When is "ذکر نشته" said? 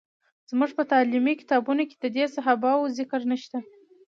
2.97-3.57